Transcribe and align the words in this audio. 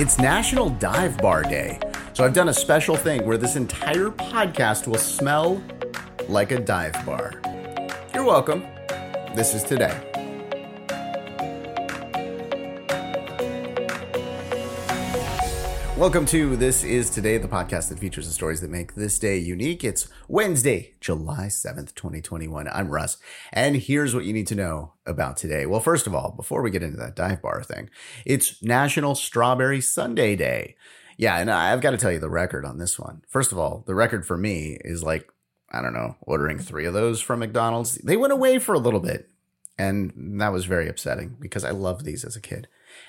It's 0.00 0.16
National 0.16 0.70
Dive 0.70 1.18
Bar 1.18 1.42
Day. 1.42 1.78
So 2.14 2.24
I've 2.24 2.32
done 2.32 2.48
a 2.48 2.54
special 2.54 2.96
thing 2.96 3.26
where 3.26 3.36
this 3.36 3.54
entire 3.54 4.08
podcast 4.08 4.86
will 4.86 4.96
smell 4.96 5.62
like 6.26 6.52
a 6.52 6.58
dive 6.58 7.04
bar. 7.04 7.34
You're 8.14 8.24
welcome. 8.24 8.62
This 9.34 9.52
is 9.52 9.62
today. 9.62 10.09
Welcome 16.00 16.24
to 16.28 16.56
This 16.56 16.82
Is 16.82 17.10
Today, 17.10 17.36
the 17.36 17.46
podcast 17.46 17.90
that 17.90 17.98
features 17.98 18.26
the 18.26 18.32
stories 18.32 18.62
that 18.62 18.70
make 18.70 18.94
this 18.94 19.18
day 19.18 19.36
unique. 19.36 19.84
It's 19.84 20.08
Wednesday, 20.28 20.94
July 20.98 21.48
7th, 21.48 21.94
2021. 21.94 22.68
I'm 22.68 22.88
Russ, 22.88 23.18
and 23.52 23.76
here's 23.76 24.14
what 24.14 24.24
you 24.24 24.32
need 24.32 24.46
to 24.46 24.54
know 24.54 24.94
about 25.04 25.36
today. 25.36 25.66
Well, 25.66 25.78
first 25.78 26.06
of 26.06 26.14
all, 26.14 26.30
before 26.30 26.62
we 26.62 26.70
get 26.70 26.82
into 26.82 26.96
that 26.96 27.14
dive 27.14 27.42
bar 27.42 27.62
thing, 27.62 27.90
it's 28.24 28.62
National 28.62 29.14
Strawberry 29.14 29.82
Sundae 29.82 30.36
Day. 30.36 30.74
Yeah, 31.18 31.36
and 31.36 31.50
I've 31.50 31.82
got 31.82 31.90
to 31.90 31.98
tell 31.98 32.10
you 32.10 32.18
the 32.18 32.30
record 32.30 32.64
on 32.64 32.78
this 32.78 32.98
one. 32.98 33.20
First 33.28 33.52
of 33.52 33.58
all, 33.58 33.84
the 33.86 33.94
record 33.94 34.26
for 34.26 34.38
me 34.38 34.78
is 34.80 35.02
like, 35.02 35.30
I 35.70 35.82
don't 35.82 35.92
know, 35.92 36.16
ordering 36.22 36.58
three 36.58 36.86
of 36.86 36.94
those 36.94 37.20
from 37.20 37.40
McDonald's. 37.40 37.96
They 37.96 38.16
went 38.16 38.32
away 38.32 38.58
for 38.58 38.74
a 38.74 38.78
little 38.78 39.00
bit, 39.00 39.28
and 39.76 40.40
that 40.40 40.50
was 40.50 40.64
very 40.64 40.88
upsetting 40.88 41.36
because 41.38 41.62
I 41.62 41.72
loved 41.72 42.06
these 42.06 42.24
as 42.24 42.36
a 42.36 42.40
kid. 42.40 42.68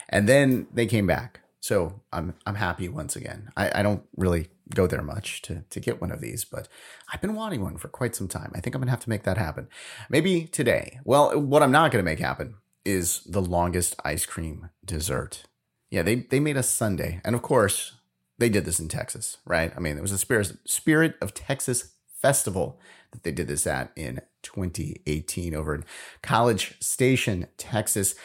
And 0.10 0.28
then 0.28 0.68
they 0.74 0.88
came 0.88 1.08
back 1.08 1.40
so 1.62 2.02
I'm 2.12 2.34
I'm 2.46 2.56
happy 2.56 2.90
once 2.90 3.16
again. 3.16 3.52
I, 3.56 3.80
I 3.80 3.84
don't 3.84 4.04
really 4.18 4.50
go 4.74 4.88
there 4.88 5.04
much 5.04 5.44
to 5.44 5.64
to 5.70 5.80
get 5.80 6.02
one 6.02 6.12
of 6.12 6.20
these, 6.20 6.44
but 6.44 6.68
I've 7.14 7.22
been 7.22 7.36
wanting 7.36 7.62
one 7.62 7.78
for 7.78 7.88
quite 7.88 8.16
some 8.16 8.28
time. 8.28 8.52
I 8.56 8.60
think 8.60 8.76
I'm 8.76 8.82
gonna 8.82 8.92
have 8.92 9.04
to 9.04 9.10
make 9.10 9.24
that 9.24 9.38
happen. 9.38 9.70
Maybe 10.10 10.46
today. 10.46 11.00
Well, 11.06 11.40
what 11.40 11.62
I'm 11.62 11.72
not 11.72 11.92
gonna 11.92 12.04
make 12.04 12.20
happen 12.20 12.56
is 12.84 13.22
the 13.26 13.42
longest 13.42 13.96
ice 14.04 14.26
cream 14.26 14.70
dessert. 14.84 15.44
Yeah, 15.92 16.02
they 16.02 16.16
they 16.16 16.40
made 16.40 16.58
a 16.58 16.64
sundae, 16.64 17.22
and 17.24 17.36
of 17.36 17.44
course 17.44 17.94
they 18.40 18.50
did 18.50 18.66
this 18.66 18.80
in 18.80 18.88
Texas, 18.88 19.38
right? 19.46 19.72
I 19.78 19.80
mean, 19.80 19.98
it 19.98 20.02
was 20.02 20.12
a 20.12 20.18
Spirit 20.18 20.54
Spirit 20.66 21.16
of 21.22 21.36
Texas 21.36 21.94
festival 22.20 22.80
that 23.12 23.22
they 23.22 23.32
did 23.32 23.48
this 23.48 23.68
at 23.68 23.92
in 23.96 24.22
2018 24.42 25.54
over 25.54 25.76
in 25.76 25.84
College 26.24 26.76
Station, 26.82 27.46
Texas. 27.58 28.16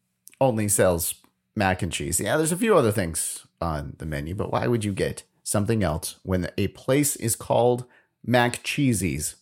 only 0.41 0.69
sells 0.69 1.15
mac 1.57 1.83
and 1.83 1.93
cheese. 1.93 2.21
Yeah, 2.21 2.37
there's 2.37 2.53
a 2.53 2.57
few 2.57 2.77
other 2.77 2.93
things 2.93 3.47
on 3.61 3.95
the 3.99 4.07
menu, 4.07 4.35
but 4.35 4.53
why 4.53 4.67
would 4.67 4.85
you 4.85 4.93
get 4.93 5.23
something 5.43 5.83
else 5.83 6.17
when 6.23 6.51
a 6.59 6.69
place 6.69 7.17
is 7.17 7.37
called 7.37 7.85
Mac 8.25 8.63
Cheesies? 8.63 9.37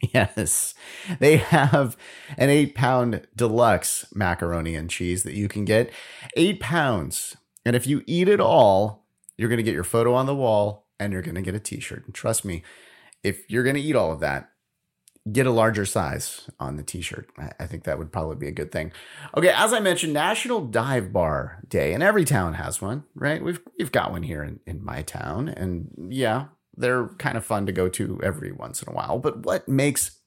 yes, 0.00 0.74
they 1.18 1.38
have 1.38 1.96
an 2.36 2.50
eight 2.50 2.74
pound 2.74 3.26
deluxe 3.34 4.06
macaroni 4.14 4.74
and 4.74 4.90
cheese 4.90 5.22
that 5.22 5.34
you 5.34 5.48
can 5.48 5.64
get. 5.64 5.90
Eight 6.36 6.60
pounds. 6.60 7.36
And 7.64 7.74
if 7.74 7.86
you 7.86 8.02
eat 8.06 8.28
it 8.28 8.40
all, 8.40 9.06
you're 9.36 9.48
going 9.48 9.58
to 9.58 9.64
get 9.64 9.74
your 9.74 9.84
photo 9.84 10.14
on 10.14 10.26
the 10.26 10.34
wall 10.34 10.87
and 10.98 11.12
you're 11.12 11.22
going 11.22 11.34
to 11.34 11.42
get 11.42 11.54
a 11.54 11.60
t-shirt. 11.60 12.04
And 12.06 12.14
trust 12.14 12.44
me, 12.44 12.62
if 13.22 13.48
you're 13.50 13.62
going 13.62 13.76
to 13.76 13.82
eat 13.82 13.96
all 13.96 14.12
of 14.12 14.20
that, 14.20 14.50
get 15.30 15.46
a 15.46 15.50
larger 15.50 15.84
size 15.84 16.48
on 16.58 16.76
the 16.76 16.82
t-shirt. 16.82 17.28
I 17.58 17.66
think 17.66 17.84
that 17.84 17.98
would 17.98 18.12
probably 18.12 18.36
be 18.36 18.48
a 18.48 18.52
good 18.52 18.72
thing. 18.72 18.92
Okay, 19.36 19.50
as 19.50 19.72
I 19.72 19.80
mentioned, 19.80 20.12
National 20.12 20.64
Dive 20.64 21.12
Bar 21.12 21.62
Day, 21.68 21.92
and 21.92 22.02
every 22.02 22.24
town 22.24 22.54
has 22.54 22.80
one, 22.80 23.04
right? 23.14 23.42
We've 23.42 23.60
we've 23.78 23.92
got 23.92 24.10
one 24.10 24.22
here 24.22 24.42
in, 24.42 24.60
in 24.66 24.84
my 24.84 25.02
town, 25.02 25.48
and 25.48 26.08
yeah, 26.10 26.46
they're 26.76 27.08
kind 27.18 27.36
of 27.36 27.44
fun 27.44 27.66
to 27.66 27.72
go 27.72 27.88
to 27.90 28.20
every 28.22 28.52
once 28.52 28.82
in 28.82 28.88
a 28.88 28.94
while. 28.94 29.18
But 29.18 29.44
what 29.44 29.68
makes 29.68 30.20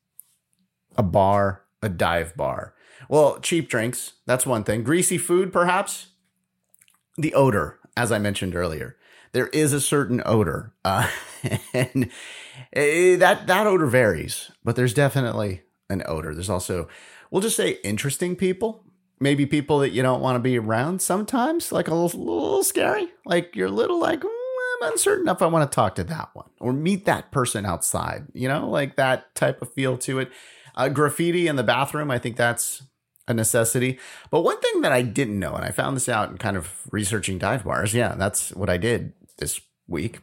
a 0.97 1.03
bar 1.03 1.63
a 1.81 1.89
dive 1.89 2.35
bar? 2.35 2.75
Well, 3.09 3.39
cheap 3.39 3.69
drinks, 3.69 4.13
that's 4.27 4.45
one 4.45 4.63
thing. 4.63 4.83
Greasy 4.83 5.17
food, 5.17 5.51
perhaps. 5.51 6.07
The 7.17 7.33
odor, 7.33 7.79
as 7.97 8.11
I 8.11 8.19
mentioned 8.19 8.55
earlier 8.55 8.97
there 9.33 9.47
is 9.47 9.73
a 9.73 9.81
certain 9.81 10.21
odor, 10.25 10.73
uh, 10.83 11.07
and 11.73 12.09
eh, 12.73 13.15
that 13.15 13.47
that 13.47 13.67
odor 13.67 13.87
varies, 13.87 14.51
but 14.63 14.75
there's 14.75 14.93
definitely 14.93 15.61
an 15.91 16.03
odor. 16.05 16.33
There's 16.33 16.49
also, 16.49 16.87
we'll 17.29 17.41
just 17.41 17.57
say, 17.57 17.79
interesting 17.83 18.35
people. 18.35 18.85
Maybe 19.19 19.45
people 19.45 19.79
that 19.79 19.91
you 19.91 20.01
don't 20.01 20.21
want 20.21 20.35
to 20.35 20.39
be 20.39 20.57
around 20.57 21.01
sometimes, 21.01 21.71
like 21.71 21.87
a 21.87 21.93
little, 21.93 22.19
little 22.19 22.63
scary. 22.63 23.07
Like 23.25 23.55
you're 23.55 23.67
a 23.67 23.71
little 23.71 23.99
like, 23.99 24.21
mm, 24.21 24.55
I'm 24.81 24.91
uncertain 24.91 25.27
if 25.27 25.43
I 25.43 25.45
want 25.45 25.69
to 25.69 25.75
talk 25.75 25.95
to 25.95 26.03
that 26.05 26.29
one 26.33 26.49
or 26.59 26.73
meet 26.73 27.05
that 27.05 27.31
person 27.31 27.65
outside, 27.65 28.25
you 28.33 28.47
know, 28.47 28.67
like 28.67 28.95
that 28.95 29.35
type 29.35 29.61
of 29.61 29.71
feel 29.73 29.97
to 29.99 30.19
it. 30.19 30.31
Uh, 30.73 30.89
graffiti 30.89 31.47
in 31.47 31.55
the 31.55 31.63
bathroom, 31.63 32.09
I 32.09 32.17
think 32.17 32.35
that's 32.35 32.81
a 33.27 33.33
necessity. 33.33 33.99
But 34.31 34.41
one 34.41 34.59
thing 34.59 34.81
that 34.81 34.91
I 34.91 35.03
didn't 35.03 35.37
know, 35.37 35.53
and 35.53 35.63
I 35.63 35.69
found 35.69 35.95
this 35.95 36.09
out 36.09 36.31
in 36.31 36.37
kind 36.37 36.57
of 36.57 36.71
researching 36.91 37.37
dive 37.37 37.63
bars, 37.63 37.93
yeah, 37.93 38.15
that's 38.15 38.51
what 38.55 38.69
I 38.69 38.77
did 38.77 39.13
this 39.41 39.59
week. 39.87 40.19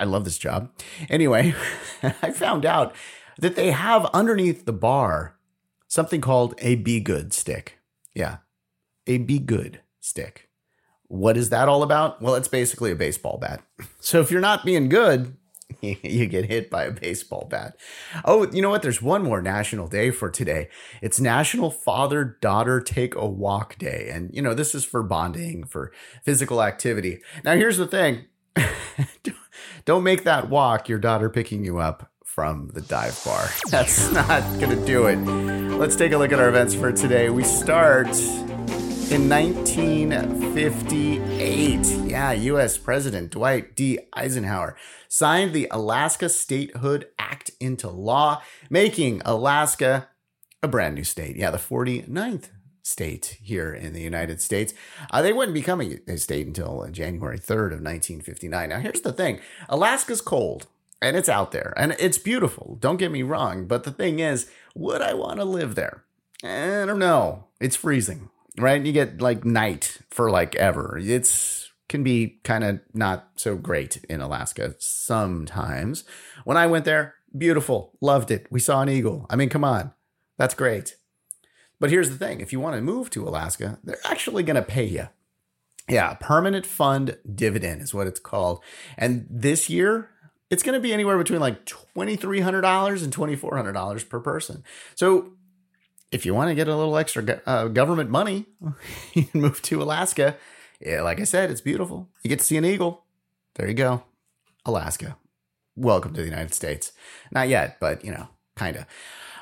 I 0.00 0.04
love 0.04 0.24
this 0.24 0.38
job. 0.38 0.70
Anyway, 1.08 1.54
I 2.02 2.32
found 2.32 2.66
out 2.66 2.92
that 3.38 3.54
they 3.54 3.70
have 3.70 4.06
underneath 4.06 4.64
the 4.64 4.72
bar 4.72 5.36
something 5.86 6.20
called 6.20 6.54
a 6.58 6.74
be 6.74 6.98
good 6.98 7.32
stick. 7.32 7.78
Yeah, 8.14 8.38
a 9.06 9.18
be 9.18 9.38
good 9.38 9.82
stick. 10.00 10.48
What 11.08 11.36
is 11.36 11.50
that 11.50 11.68
all 11.68 11.84
about? 11.84 12.20
Well, 12.20 12.34
it's 12.34 12.48
basically 12.48 12.90
a 12.90 12.96
baseball 12.96 13.38
bat. 13.38 13.62
So 14.00 14.20
if 14.20 14.30
you're 14.30 14.40
not 14.40 14.64
being 14.64 14.88
good, 14.88 15.36
you 15.80 16.26
get 16.26 16.46
hit 16.46 16.70
by 16.70 16.84
a 16.84 16.90
baseball 16.90 17.46
bat. 17.48 17.76
Oh, 18.24 18.50
you 18.50 18.62
know 18.62 18.70
what? 18.70 18.82
There's 18.82 19.02
one 19.02 19.22
more 19.22 19.42
national 19.42 19.88
day 19.88 20.10
for 20.10 20.30
today. 20.30 20.68
It's 21.02 21.20
National 21.20 21.70
Father 21.70 22.36
Daughter 22.40 22.80
Take 22.80 23.14
a 23.14 23.26
Walk 23.26 23.76
Day. 23.78 24.08
And, 24.10 24.34
you 24.34 24.42
know, 24.42 24.54
this 24.54 24.74
is 24.74 24.84
for 24.84 25.02
bonding, 25.02 25.64
for 25.64 25.92
physical 26.24 26.62
activity. 26.62 27.20
Now, 27.44 27.54
here's 27.56 27.78
the 27.78 27.86
thing 27.86 28.26
don't 29.84 30.02
make 30.02 30.24
that 30.24 30.48
walk 30.48 30.88
your 30.88 30.98
daughter 30.98 31.28
picking 31.28 31.64
you 31.64 31.78
up 31.78 32.10
from 32.24 32.68
the 32.74 32.80
dive 32.82 33.20
bar. 33.24 33.48
That's 33.70 34.12
not 34.12 34.42
going 34.60 34.78
to 34.78 34.86
do 34.86 35.06
it. 35.06 35.16
Let's 35.78 35.96
take 35.96 36.12
a 36.12 36.18
look 36.18 36.32
at 36.32 36.38
our 36.38 36.48
events 36.48 36.74
for 36.74 36.92
today. 36.92 37.30
We 37.30 37.44
start 37.44 38.08
in 39.10 39.28
1958, 39.28 41.86
yeah, 42.10 42.32
US 42.32 42.76
President 42.76 43.30
Dwight 43.30 43.76
D. 43.76 44.00
Eisenhower 44.12 44.76
signed 45.08 45.52
the 45.52 45.68
Alaska 45.70 46.28
Statehood 46.28 47.06
Act 47.16 47.52
into 47.60 47.88
law, 47.88 48.42
making 48.68 49.22
Alaska 49.24 50.08
a 50.60 50.66
brand 50.66 50.96
new 50.96 51.04
state. 51.04 51.36
Yeah, 51.36 51.52
the 51.52 51.58
49th 51.58 52.48
state 52.82 53.38
here 53.40 53.72
in 53.72 53.92
the 53.92 54.02
United 54.02 54.42
States. 54.42 54.74
Uh, 55.12 55.22
they 55.22 55.32
wouldn't 55.32 55.54
become 55.54 55.80
a, 55.80 56.00
state 56.16 56.48
until 56.48 56.80
uh, 56.80 56.90
January 56.90 57.38
3rd 57.38 57.74
of 57.74 57.82
1959. 57.82 58.70
Now, 58.70 58.80
here's 58.80 59.02
the 59.02 59.12
thing 59.12 59.38
Alaska's 59.68 60.20
cold 60.20 60.66
and 61.00 61.16
it's 61.16 61.28
out 61.28 61.52
there 61.52 61.72
and 61.76 61.94
it's 62.00 62.18
beautiful. 62.18 62.76
Don't 62.80 62.96
get 62.96 63.12
me 63.12 63.22
wrong. 63.22 63.68
But 63.68 63.84
the 63.84 63.92
thing 63.92 64.18
is, 64.18 64.50
would 64.74 65.00
I 65.00 65.14
want 65.14 65.38
to 65.38 65.44
live 65.44 65.76
there? 65.76 66.02
I 66.42 66.84
don't 66.86 66.98
know. 66.98 67.44
It's 67.60 67.76
freezing 67.76 68.30
right? 68.58 68.84
You 68.84 68.92
get 68.92 69.20
like 69.20 69.44
night 69.44 69.98
for 70.10 70.30
like 70.30 70.54
ever. 70.56 70.98
It's 71.02 71.70
can 71.88 72.02
be 72.02 72.40
kind 72.42 72.64
of 72.64 72.80
not 72.94 73.28
so 73.36 73.56
great 73.56 74.04
in 74.08 74.20
Alaska 74.20 74.74
sometimes. 74.78 76.02
When 76.44 76.56
I 76.56 76.66
went 76.66 76.84
there, 76.84 77.16
Beautiful. 77.36 77.92
Loved 78.00 78.30
it. 78.30 78.46
We 78.50 78.60
saw 78.60 78.82
an 78.82 78.88
eagle. 78.88 79.26
I 79.28 79.36
mean, 79.36 79.48
come 79.48 79.64
on. 79.64 79.92
That's 80.38 80.54
great. 80.54 80.96
But 81.78 81.90
here's 81.90 82.08
the 82.08 82.16
thing 82.16 82.40
if 82.40 82.52
you 82.52 82.60
want 82.60 82.76
to 82.76 82.82
move 82.82 83.10
to 83.10 83.28
Alaska, 83.28 83.78
they're 83.84 83.98
actually 84.04 84.42
going 84.42 84.56
to 84.56 84.62
pay 84.62 84.84
you. 84.84 85.08
Yeah, 85.88 86.14
permanent 86.14 86.66
fund 86.66 87.18
dividend 87.32 87.82
is 87.82 87.94
what 87.94 88.06
it's 88.06 88.20
called. 88.20 88.62
And 88.96 89.26
this 89.30 89.68
year, 89.68 90.10
it's 90.50 90.62
going 90.62 90.74
to 90.74 90.80
be 90.80 90.92
anywhere 90.92 91.18
between 91.18 91.40
like 91.40 91.64
$2,300 91.66 93.04
and 93.04 93.14
$2,400 93.14 94.08
per 94.08 94.20
person. 94.20 94.64
So 94.94 95.32
if 96.10 96.24
you 96.24 96.34
want 96.34 96.48
to 96.48 96.54
get 96.54 96.68
a 96.68 96.76
little 96.76 96.96
extra 96.96 97.40
uh, 97.46 97.68
government 97.68 98.10
money, 98.10 98.46
you 99.14 99.24
can 99.24 99.40
move 99.40 99.62
to 99.62 99.82
Alaska. 99.82 100.36
Yeah, 100.80 101.02
like 101.02 101.20
I 101.20 101.24
said, 101.24 101.50
it's 101.50 101.60
beautiful. 101.60 102.08
You 102.22 102.28
get 102.28 102.38
to 102.40 102.44
see 102.44 102.56
an 102.56 102.64
eagle. 102.64 103.04
There 103.54 103.68
you 103.68 103.74
go. 103.74 104.04
Alaska. 104.64 105.16
Welcome 105.74 106.14
to 106.14 106.20
the 106.20 106.28
United 106.28 106.54
States. 106.54 106.92
Not 107.30 107.48
yet, 107.48 107.78
but 107.80 108.04
you 108.04 108.10
know, 108.10 108.28
kind 108.54 108.76
of. 108.76 108.86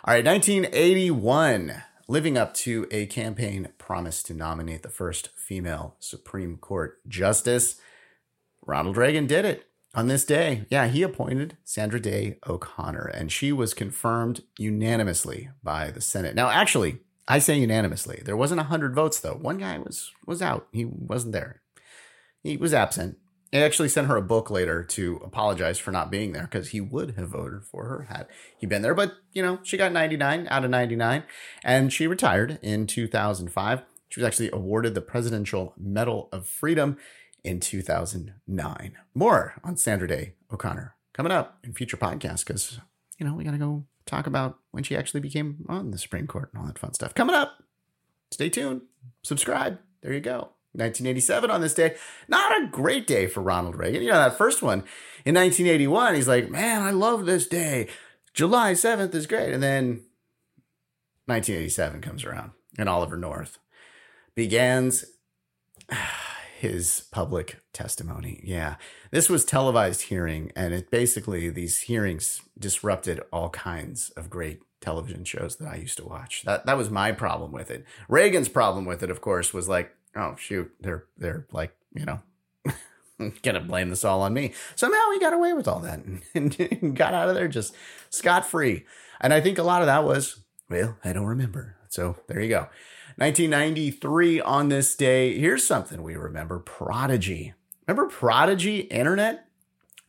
All 0.05 0.15
right, 0.15 0.25
1981 0.25 1.83
living 2.07 2.37
up 2.37 2.53
to 2.55 2.87
a 2.91 3.07
campaign 3.07 3.69
promise 3.79 4.23
to 4.25 4.35
nominate 4.35 4.83
the 4.83 4.91
first 4.91 5.31
female 5.37 5.97
Supreme 5.99 6.57
Court 6.57 6.99
justice. 7.09 7.81
Ronald 8.67 8.97
Reagan 8.97 9.27
did 9.27 9.45
it 9.45 9.67
on 9.95 10.09
this 10.09 10.25
day. 10.25 10.67
Yeah, 10.71 10.89
he 10.89 11.03
appointed 11.03 11.57
Sandra 11.65 12.01
Day 12.01 12.39
O'Connor, 12.47 13.07
and 13.07 13.31
she 13.31 13.53
was 13.53 13.75
confirmed 13.75 14.43
unanimously 14.59 15.51
by 15.63 15.91
the 15.91 16.01
Senate. 16.01 16.35
Now, 16.35 16.51
actually, 16.51 16.99
I 17.27 17.39
say 17.39 17.59
unanimously. 17.59 18.23
There 18.25 18.37
wasn't 18.37 18.59
100 18.59 18.95
votes, 18.95 19.21
though. 19.21 19.35
One 19.35 19.59
guy 19.59 19.79
was 19.79 20.11
was 20.27 20.43
out. 20.43 20.69
He 20.73 20.85
wasn't 20.85 21.33
there. 21.33 21.63
He 22.43 22.57
was 22.57 22.75
absent. 22.75 23.19
I 23.53 23.59
actually 23.59 23.89
sent 23.89 24.09
her 24.09 24.17
a 24.17 24.23
book 24.23 24.51
later 24.51 24.83
to 24.83 25.21
apologize 25.25 25.79
for 25.79 25.93
not 25.93 26.11
being 26.11 26.33
there 26.33 26.43
because 26.43 26.71
he 26.71 26.81
would 26.81 27.13
have 27.13 27.29
voted 27.29 27.63
for 27.63 27.85
her 27.85 28.09
had 28.11 28.27
he 28.59 28.67
been 28.67 28.83
there. 28.83 28.95
But, 28.95 29.15
you 29.33 29.43
know, 29.43 29.61
she 29.63 29.77
got 29.77 29.93
99 29.93 30.49
out 30.51 30.65
of 30.65 30.71
99 30.71 31.23
and 31.63 31.93
she 31.93 32.09
retired 32.09 32.59
in 32.63 32.89
2005. 32.89 33.83
She 34.09 34.21
was 34.21 34.27
actually 34.27 34.51
awarded 34.53 34.95
the 34.95 35.01
Presidential 35.01 35.73
Medal 35.79 36.29
of 36.33 36.49
Freedom 36.49 36.97
in 37.45 37.61
2009. 37.61 38.97
More 39.15 39.55
on 39.63 39.77
Sandra 39.77 40.09
Day 40.09 40.35
O'Connor 40.53 40.97
coming 41.13 41.31
up 41.33 41.59
in 41.63 41.73
future 41.73 41.97
podcasts 41.97 42.45
because, 42.45 42.81
you 43.19 43.27
know, 43.27 43.35
we 43.35 43.45
got 43.45 43.53
to 43.53 43.59
go 43.59 43.85
talk 44.07 44.27
about 44.27 44.59
when 44.71 44.83
she 44.83 44.97
actually 44.97 45.21
became 45.21 45.65
on 45.69 45.91
the 45.91 45.99
Supreme 45.99 46.27
Court 46.27 46.51
and 46.53 46.61
all 46.61 46.67
that 46.67 46.79
fun 46.79 46.95
stuff. 46.95 47.15
Coming 47.15 47.35
up. 47.37 47.63
Stay 48.31 48.49
tuned. 48.49 48.83
Subscribe. 49.23 49.79
There 50.03 50.13
you 50.13 50.21
go. 50.21 50.51
1987 50.73 51.51
on 51.51 51.61
this 51.61 51.75
day. 51.75 51.95
Not 52.27 52.61
a 52.61 52.67
great 52.67 53.07
day 53.07 53.29
for 53.29 53.41
Ronald 53.41 53.77
Reagan. 53.77 54.03
You 54.03 54.09
know, 54.09 54.19
that 54.19 54.37
first 54.37 54.61
one 54.61 54.81
in 55.25 55.37
1981, 55.37 56.17
he's 56.17 56.27
like, 56.27 56.51
man, 56.51 56.83
I 56.83 56.91
love 56.91 57.27
this 57.27 57.47
day. 57.47 57.89
July 58.33 58.73
7th 58.73 59.15
is 59.15 59.29
great. 59.29 59.53
And 59.53 59.63
then 59.63 60.03
1987 61.27 62.01
comes 62.01 62.25
around 62.25 62.51
and 62.77 62.89
Oliver 62.89 63.17
North 63.17 63.59
begins 64.35 65.05
his 66.65 67.09
public 67.11 67.61
testimony. 67.75 68.41
Yeah. 68.43 68.77
This 69.11 69.29
was 69.29 69.45
televised 69.45 70.03
hearing 70.03 70.51
and 70.57 70.73
it 70.73 70.91
basically 70.91 71.51
these 71.51 71.81
hearings 71.83 72.41
disrupted 72.59 73.21
all 73.31 73.51
kinds 73.51 74.09
of 74.11 74.31
great 74.31 74.63
television 74.81 75.25
shows 75.25 75.57
that 75.57 75.69
I 75.69 75.77
used 75.77 75.99
to 75.99 76.07
watch. 76.07 76.43
That 76.45 76.65
that 76.65 76.79
was 76.79 76.89
my 76.89 77.13
problem 77.13 77.53
with 77.53 77.71
it. 77.71 77.85
Reagan's 78.09 78.49
problem 78.49 78.87
with 78.87 79.03
it 79.03 79.11
of 79.11 79.21
course 79.21 79.53
was 79.53 79.69
like 79.69 79.95
oh 80.17 80.37
shoot, 80.39 80.73
they're 80.81 81.05
they're 81.19 81.47
like 81.53 81.77
you 81.93 82.07
know 82.07 82.21
gonna 83.43 83.61
blame 83.61 83.91
this 83.91 84.05
all 84.05 84.23
on 84.23 84.33
me. 84.33 84.55
Somehow 84.75 85.11
he 85.13 85.21
got 85.21 85.35
away 85.35 85.53
with 85.53 85.69
all 85.69 85.81
that 85.81 86.03
and, 86.03 86.23
and 86.35 86.97
got 86.97 87.13
out 87.13 87.29
of 87.29 87.35
there 87.35 87.47
just 87.49 87.75
scot 88.09 88.47
free. 88.47 88.87
And 89.21 89.35
I 89.35 89.43
think 89.43 89.59
a 89.59 89.63
lot 89.63 89.83
of 89.83 89.87
that 89.87 90.05
was 90.05 90.41
well, 90.71 90.97
I 91.05 91.13
don't 91.13 91.27
remember. 91.27 91.77
So 91.91 92.17
there 92.27 92.41
you 92.41 92.49
go. 92.49 92.69
1993 93.17 94.41
on 94.41 94.69
this 94.69 94.95
day. 94.97 95.39
Here's 95.39 95.67
something 95.67 96.03
we 96.03 96.17
remember: 96.17 96.59
Prodigy. 96.59 97.55
Remember 97.87 98.11
Prodigy 98.11 98.81
Internet? 98.81 99.47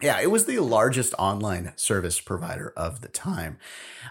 Yeah, 0.01 0.19
it 0.19 0.29
was 0.29 0.45
the 0.45 0.59
largest 0.59 1.13
online 1.17 1.71
service 1.77 2.19
provider 2.19 2.73
of 2.75 3.01
the 3.01 3.07
time. 3.07 3.57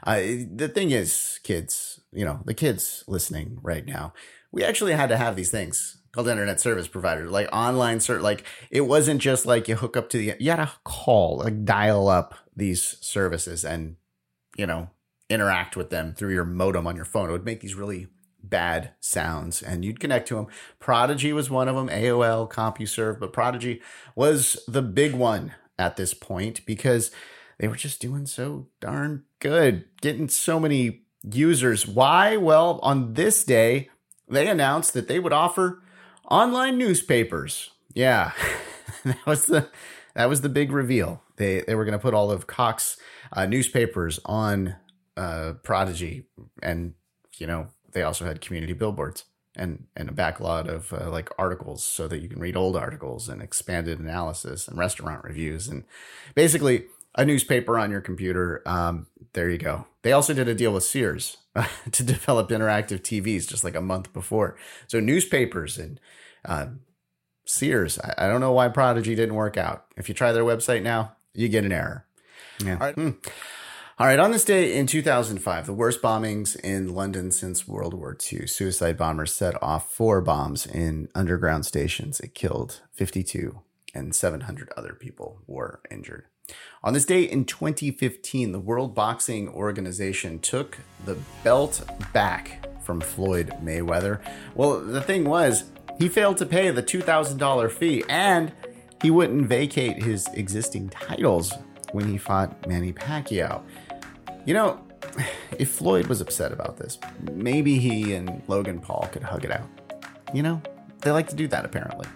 Uh, 0.03 0.21
the 0.51 0.71
thing 0.73 0.91
is, 0.91 1.41
kids, 1.43 2.01
you 2.13 2.25
know, 2.25 2.41
the 2.45 2.55
kids 2.55 3.05
listening 3.07 3.59
right 3.63 3.85
now, 3.85 4.15
we 4.51 4.65
actually 4.65 4.93
had 4.93 5.11
to 5.11 5.17
have 5.17 5.37
these 5.37 5.51
things 5.51 5.99
called 6.13 6.29
internet 6.29 6.61
service 6.61 6.89
provider, 6.89 7.29
like 7.29 7.49
online 7.53 7.99
cert. 7.99 8.23
Like 8.23 8.45
it 8.71 8.83
wasn't 8.83 9.21
just 9.21 9.45
like 9.45 9.69
you 9.69 9.77
hook 9.77 9.97
up 9.97 10.09
to 10.11 10.19
the, 10.19 10.37
you 10.39 10.51
had 10.51 10.57
to 10.57 10.71
call, 10.85 11.39
like 11.39 11.65
dial 11.65 12.09
up 12.09 12.35
these 12.57 12.97
services 13.01 13.65
and, 13.65 13.97
you 14.57 14.67
know, 14.67 14.91
interact 15.29 15.77
with 15.77 15.91
them 15.91 16.15
through 16.15 16.33
your 16.33 16.45
modem 16.45 16.87
on 16.87 16.97
your 16.97 17.05
phone. 17.05 17.29
It 17.29 17.33
would 17.33 17.45
make 17.45 17.61
these 17.61 17.75
really 17.75 18.09
bad 18.49 18.93
sounds 19.01 19.63
and 19.63 19.85
you'd 19.85 20.01
connect 20.01 20.29
to 20.29 20.35
them. 20.37 20.47
Prodigy 20.79 21.33
was 21.33 21.51
one 21.51 21.69
of 21.69 21.77
them, 21.77 21.89
AOL, 21.89 22.51
CompuServe, 22.51 23.19
but 23.19 23.33
Prodigy 23.33 23.81
was 24.15 24.63
the 24.69 24.83
big 24.83 25.15
one 25.15 25.55
at 25.79 25.97
this 25.97 26.15
point 26.15 26.65
because 26.67 27.11
they 27.59 27.69
were 27.69 27.77
just 27.77 28.01
doing 28.01 28.27
so 28.27 28.69
darn 28.81 29.25
good, 29.41 29.85
getting 30.01 30.29
so 30.29 30.59
many 30.59 31.03
users. 31.23 31.87
Why? 31.87 32.37
Well, 32.37 32.81
on 32.83 33.15
this 33.15 33.45
day, 33.45 33.91
they 34.29 34.49
announced 34.49 34.95
that 34.95 35.09
they 35.09 35.19
would 35.19 35.33
offer 35.33 35.83
online 36.31 36.79
newspapers. 36.79 37.71
Yeah, 37.95 38.33
that 39.05 39.25
was 39.27 39.47
the 39.47 39.69
that 40.15 40.29
was 40.29 40.41
the 40.41 40.49
big 40.49 40.73
reveal. 40.73 41.23
They 41.37 41.61
they 41.61 41.75
were 41.75 41.85
going 41.85 41.99
to 41.99 42.03
put 42.03 42.15
all 42.15 42.31
of 42.31 42.47
Cox 42.47 42.97
uh, 43.33 43.47
newspapers 43.47 44.21
on 44.25 44.77
uh, 45.17 45.55
Prodigy, 45.63 46.25
and 46.63 46.95
you 47.39 47.47
know 47.47 47.69
they 47.95 48.03
also 48.03 48.25
had 48.25 48.41
community 48.41 48.75
billboards 48.75 49.25
and 49.57 49.87
and 49.97 50.09
a 50.09 50.13
backlog 50.13 50.69
of 50.69 50.93
uh, 50.93 51.11
like 51.11 51.31
articles 51.39 51.85
so 51.85 52.07
that 52.09 52.21
you 52.21 52.29
can 52.29 52.41
read 52.41 52.57
old 52.57 52.77
articles 52.77 53.29
and 53.29 53.41
expanded 53.41 53.99
analysis 53.99 54.69
and 54.69 54.77
restaurant 54.77 55.25
reviews 55.25 55.69
and 55.69 55.85
basically 56.35 56.87
a 57.17 57.25
newspaper 57.25 57.79
on 57.79 57.91
your 57.91 58.01
computer. 58.01 58.63
Um, 58.67 59.07
there 59.33 59.49
you 59.49 59.59
go. 59.59 59.87
They 60.03 60.13
also 60.13 60.35
did 60.35 60.49
a 60.49 60.55
deal 60.55 60.73
with 60.73 60.85
Sears 60.85 61.39
to 61.93 62.03
develop 62.03 62.49
interactive 62.49 63.01
TVs 63.01 63.49
just 63.49 63.65
like 63.65 63.77
a 63.77 63.81
month 63.81 64.13
before. 64.13 64.57
So 64.89 65.01
newspapers 65.01 65.79
and 65.79 66.01
uh, 66.45 66.67
Sears. 67.47 67.99
I, 68.01 68.15
I, 68.19 68.29
don't 68.29 68.41
know 68.41 68.53
why 68.53 68.69
Prodigy 68.69 69.15
didn't 69.15 69.35
work 69.35 69.57
out. 69.57 69.87
If 69.97 70.09
you 70.09 70.15
try 70.15 70.33
their 70.33 70.45
website 70.45 70.83
now, 70.83 71.17
you 71.33 71.49
get 71.49 71.65
an 71.65 71.73
error. 71.73 72.05
Yeah. 72.65 72.75
All 72.75 72.79
right. 72.79 72.95
Hmm. 72.95 73.11
All 73.97 74.09
right. 74.09 74.19
On 74.19 74.33
this 74.33 74.45
day 74.45 74.77
in 74.77 74.89
2005, 74.89 75.67
the 75.67 75.73
worst 75.73 76.03
bombings 76.03 76.59
in 76.59 76.97
London 76.97 77.31
since 77.31 77.69
World 77.69 77.95
War 77.95 78.17
II, 78.33 78.49
suicide 78.49 78.97
bombers 78.97 79.33
set 79.33 79.55
off 79.63 79.93
four 79.93 80.21
bombs 80.21 80.67
in 80.67 81.09
underground 81.15 81.65
stations. 81.65 82.19
It 82.19 82.35
killed 82.35 82.81
52 82.91 83.61
and 83.95 84.13
700 84.13 84.73
other 84.77 84.95
people 84.95 85.43
were 85.47 85.79
injured. 85.93 86.25
On 86.83 86.93
this 86.93 87.05
day 87.05 87.23
in 87.23 87.45
2015, 87.45 88.51
the 88.51 88.59
World 88.59 88.97
Boxing 88.97 89.49
Organization 89.49 90.41
took 90.41 90.79
the 91.05 91.17
belt 91.45 91.89
back 92.13 92.67
from 92.83 93.01
Floyd 93.01 93.55
Mayweather. 93.63 94.19
Well, 94.57 94.81
the 94.81 95.03
thing 95.03 95.25
was, 95.25 95.71
he 96.01 96.09
failed 96.09 96.39
to 96.39 96.47
pay 96.47 96.69
the 96.73 96.83
$2,000 96.83 97.71
fee 97.71 98.03
and 98.09 98.53
he 99.01 99.13
wouldn't 99.13 99.47
vacate 99.47 100.03
his 100.03 100.27
existing 100.35 100.89
titles 100.89 101.53
when 101.95 102.09
he 102.09 102.19
fought 102.19 102.67
Manny 102.67 102.93
Pacquiao. 102.93 103.63
You 104.47 104.53
know, 104.53 104.81
if 105.59 105.71
Floyd 105.71 106.07
was 106.07 106.21
upset 106.21 106.53
about 106.53 106.77
this, 106.77 106.99
maybe 107.33 107.79
he 107.79 108.13
and 108.15 108.43
Logan 108.47 108.79
Paul 108.79 109.09
could 109.11 109.23
hug 109.23 109.45
it 109.45 109.51
out. 109.51 109.67
You 110.35 110.43
know, 110.43 110.61
they 111.01 111.11
like 111.11 111.29
to 111.29 111.37
do 111.37 111.49
that 111.49 111.65
apparently. 111.65 112.07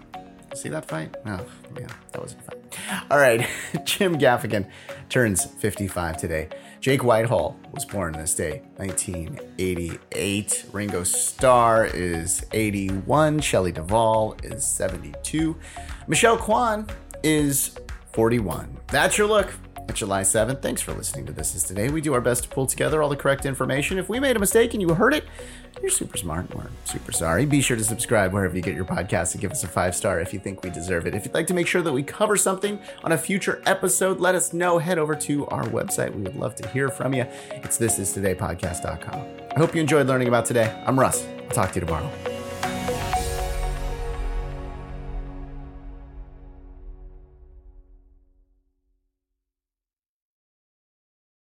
See 0.53 0.69
that 0.69 0.85
fight? 0.87 1.15
Oh, 1.25 1.43
yeah, 1.79 1.87
that 2.11 2.21
wasn't 2.21 2.43
fun. 2.43 2.55
All 3.09 3.17
right, 3.17 3.47
Jim 3.83 4.17
Gaffigan 4.17 4.69
turns 5.09 5.45
55 5.45 6.17
today. 6.17 6.49
Jake 6.81 7.03
Whitehall 7.03 7.59
was 7.73 7.83
born 7.85 8.13
this 8.13 8.35
day, 8.35 8.61
1988. 8.77 10.65
Ringo 10.71 11.03
Starr 11.03 11.85
is 11.85 12.45
81. 12.51 13.39
Shelley 13.39 13.71
Duvall 13.71 14.35
is 14.43 14.65
72. 14.65 15.57
Michelle 16.07 16.37
Kwan 16.37 16.87
is 17.23 17.77
41. 18.13 18.77
That's 18.87 19.17
your 19.17 19.27
look 19.27 19.53
July 19.95 20.21
7th. 20.21 20.61
Thanks 20.61 20.81
for 20.81 20.93
listening 20.93 21.25
to 21.25 21.31
This 21.31 21.55
Is 21.55 21.63
Today. 21.63 21.89
We 21.89 22.01
do 22.01 22.13
our 22.13 22.21
best 22.21 22.43
to 22.43 22.49
pull 22.49 22.67
together 22.67 23.01
all 23.01 23.09
the 23.09 23.15
correct 23.15 23.45
information. 23.45 23.97
If 23.97 24.09
we 24.09 24.19
made 24.19 24.35
a 24.35 24.39
mistake 24.39 24.73
and 24.73 24.81
you 24.81 24.93
heard 24.93 25.13
it, 25.13 25.25
you're 25.81 25.89
super 25.89 26.17
smart. 26.17 26.53
We're 26.53 26.67
super 26.85 27.11
sorry. 27.11 27.45
Be 27.45 27.61
sure 27.61 27.77
to 27.77 27.83
subscribe 27.83 28.33
wherever 28.33 28.55
you 28.55 28.61
get 28.61 28.75
your 28.75 28.85
podcast 28.85 29.33
and 29.33 29.41
give 29.41 29.51
us 29.51 29.63
a 29.63 29.67
five 29.67 29.95
star 29.95 30.19
if 30.19 30.33
you 30.33 30.39
think 30.39 30.63
we 30.63 30.69
deserve 30.69 31.07
it. 31.07 31.15
If 31.15 31.25
you'd 31.25 31.33
like 31.33 31.47
to 31.47 31.53
make 31.53 31.67
sure 31.67 31.81
that 31.81 31.93
we 31.93 32.03
cover 32.03 32.35
something 32.37 32.79
on 33.03 33.11
a 33.11 33.17
future 33.17 33.61
episode, 33.65 34.19
let 34.19 34.35
us 34.35 34.53
know. 34.53 34.77
Head 34.77 34.97
over 34.97 35.15
to 35.15 35.47
our 35.47 35.63
website. 35.65 36.13
We 36.13 36.21
would 36.23 36.35
love 36.35 36.55
to 36.55 36.67
hear 36.69 36.89
from 36.89 37.13
you. 37.13 37.25
It's 37.51 37.77
thisistodaypodcast.com. 37.77 39.27
I 39.55 39.57
hope 39.57 39.75
you 39.75 39.81
enjoyed 39.81 40.07
learning 40.07 40.27
about 40.27 40.45
today. 40.45 40.81
I'm 40.85 40.99
Russ. 40.99 41.25
I'll 41.25 41.49
talk 41.49 41.71
to 41.71 41.79
you 41.79 41.85
tomorrow. 41.85 42.28